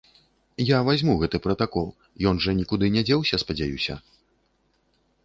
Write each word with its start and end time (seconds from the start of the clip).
Я 0.67 0.77
вазьму 0.87 1.13
гэты 1.23 1.41
пратакол, 1.43 1.85
ён 2.31 2.41
жа 2.45 2.51
нікуды 2.63 2.85
не 2.97 3.05
дзеўся, 3.11 3.39
спадзяюся. 3.45 3.99